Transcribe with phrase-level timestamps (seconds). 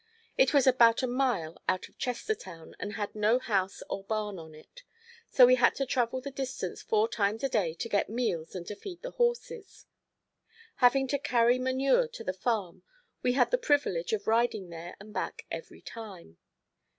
[0.35, 4.55] It was about a mile out of Chestertown and had no house or barn on
[4.55, 4.81] it,
[5.29, 8.65] so we had to travel the distance four times a day to get meals and
[8.65, 9.85] to feed the horses.
[10.77, 12.81] Having to carry manure to the farm
[13.21, 16.39] we had the privilege of riding there and back every time.